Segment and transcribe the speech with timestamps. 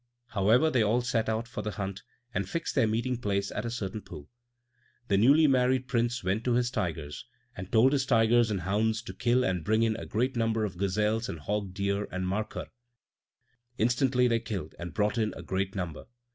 [0.29, 2.01] However, they all set out for the hunt,
[2.33, 4.31] and fixed their meeting place at a certain pool.
[5.09, 7.23] The newly married Prince went to his tigers,
[7.55, 10.77] and told his tigers and hounds to kill and bring in a great number of
[10.79, 12.69] gazelles and hog deer and markhor.
[13.77, 16.05] Instantly they killed and brought in a great number.